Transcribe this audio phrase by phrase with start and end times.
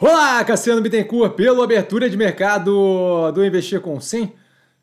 [0.00, 4.32] Olá, Cassiano Bittencourt, pelo abertura de mercado do Investir com Sim.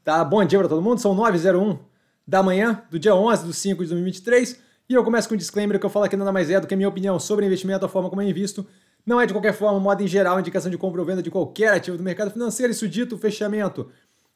[0.03, 1.79] Tá, bom dia para todo mundo, são 9h01
[2.27, 4.59] da manhã do dia 11 de 5 de 2023
[4.89, 6.73] e eu começo com um disclaimer que eu falo aqui nada mais é do que
[6.73, 8.67] a minha opinião sobre investimento, a forma como eu invisto.
[9.05, 11.73] Não é de qualquer forma, modo em geral, indicação de compra ou venda de qualquer
[11.73, 12.73] ativo do mercado financeiro.
[12.73, 13.89] Isso dito, fechamento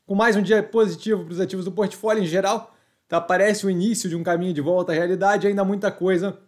[0.05, 2.73] com mais um dia positivo para os ativos do portfólio em geral.
[3.05, 6.39] Tá, parece o início de um caminho de volta à realidade, ainda muita coisa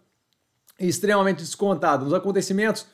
[0.80, 2.02] extremamente descontada.
[2.02, 2.86] Nos acontecimentos,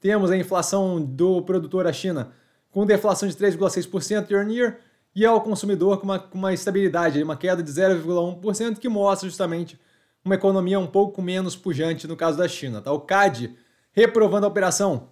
[0.00, 2.32] temos a inflação do produtor à China
[2.70, 4.78] com deflação de 3,6% year on year
[5.14, 9.80] e ao consumidor com uma, com uma estabilidade, uma queda de 0,1%, que mostra justamente
[10.22, 12.82] uma economia um pouco menos pujante no caso da China.
[12.82, 12.92] Tá?
[12.92, 13.56] O CAD
[13.92, 15.08] reprovando a operação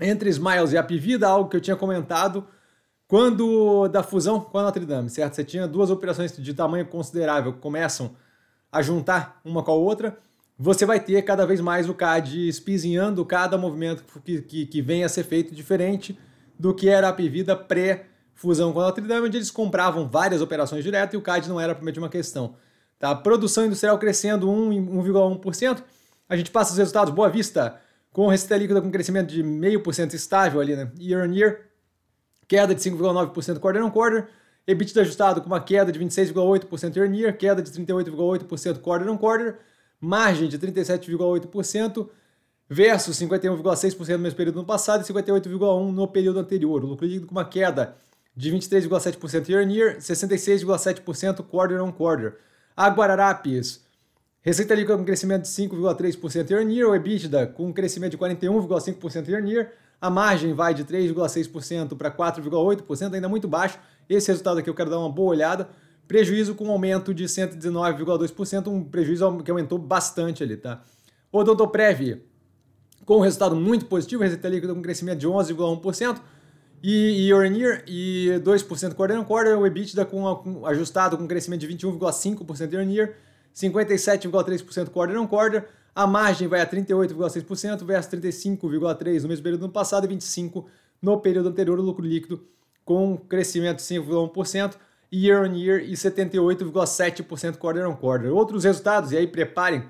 [0.00, 2.46] entre Smiles e a Pivida, algo que eu tinha comentado
[3.06, 5.34] quando da fusão com a Notre Dame, certo?
[5.34, 8.14] Você tinha duas operações de tamanho considerável que começam
[8.70, 10.16] a juntar uma com a outra
[10.62, 15.06] você vai ter cada vez mais o CAD espizinhando cada movimento que, que, que venha
[15.06, 16.18] a ser feito diferente
[16.58, 20.84] do que era a Pivida pré-fusão com a Notre Dame, onde eles compravam várias operações
[20.84, 22.56] direto e o CAD não era propriamente uma questão.
[22.98, 23.14] Tá?
[23.14, 25.82] Produção industrial crescendo 1,1%.
[26.28, 27.80] A gente passa os resultados Boa Vista
[28.12, 30.92] com receita líquida com crescimento de 0,5% estável ali, né?
[31.00, 31.60] Year on year.
[32.46, 34.28] Queda de 5,9% quarter on quarter.
[34.66, 39.16] EBITDA ajustado com uma queda de 26,8% year on year, queda de 38,8% quarter on
[39.16, 39.58] quarter
[40.00, 42.08] margem de 37,8%
[42.68, 46.84] versus 51,6% no mesmo período no passado e 58,1% no período anterior.
[46.84, 47.96] O lucro líquido com uma queda
[48.34, 52.36] de 23,7% year on year, 66,7% quarter on quarter.
[52.76, 53.84] A Guararapes,
[54.40, 58.18] receita líquida com crescimento de 5,3% year on year, o EBITDA com um crescimento de
[58.18, 63.78] 41,5% year on year, a margem vai de 3,6% para 4,8%, ainda muito baixo.
[64.08, 65.68] Esse resultado aqui eu quero dar uma boa olhada.
[66.10, 70.82] Prejuízo com aumento de 119,2%, um prejuízo que aumentou bastante ali, tá?
[71.30, 72.20] Odontoprev
[73.06, 76.20] com um resultado muito positivo, receita líquida com crescimento de 11,1%
[76.82, 81.28] e year on year e 2% quarter on quarter, o EBITDA com, com, ajustado com
[81.28, 83.16] crescimento de 21,5% year on year,
[83.54, 89.72] 57,3% quarter on quarter, a margem vai a 38,6% versus 35,3% no mesmo período no
[89.72, 90.64] passado e 25%
[91.00, 92.44] no período anterior, o lucro líquido
[92.84, 94.74] com crescimento de 5,1%,
[95.12, 98.30] year on year e 78,7% quarter on quarter.
[98.32, 99.84] Outros resultados, e aí preparem,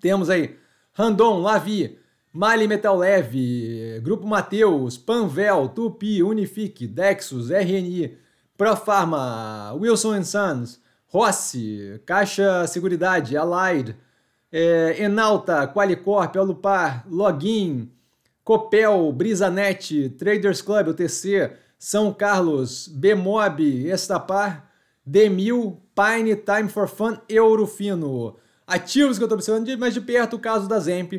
[0.00, 0.56] temos aí
[0.92, 1.98] Randon, Lavi,
[2.32, 8.16] Mali Metal Leve, Grupo Mateus, Panvel, Tupi, Unifique, Dexus, RNI,
[8.56, 13.94] Profarma, Wilson Sons, Rossi, Caixa Seguridade, Allied,
[14.50, 17.90] é, Enalta, Qualicorp, Alupar, Login,
[18.42, 21.50] Copel, Brisanet, Traders Club, UTC,
[21.82, 24.70] são Carlos, Bemob, Estapar,
[25.04, 28.36] Demil, Pine, Time for Fun, Eurofino.
[28.64, 31.14] Ativos que eu estou observando de mais de perto o caso da Zemp,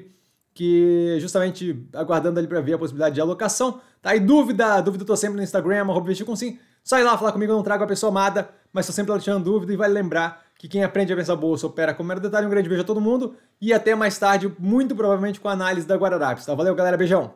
[0.54, 3.82] que justamente aguardando ali para ver a possibilidade de alocação.
[4.02, 6.58] Tá aí dúvida, dúvida eu tô sempre no Instagram, arroba com sim.
[6.82, 9.44] Só ir lá falar comigo, eu não trago a pessoa amada, mas estou sempre tirando
[9.44, 12.48] dúvida e vai lembrar que quem aprende a pensar bolsa opera com mero detalhe.
[12.48, 15.86] Um grande beijo a todo mundo e até mais tarde, muito provavelmente com a análise
[15.86, 16.56] da Guararapes, tá?
[16.56, 17.34] Valeu, galera, beijão!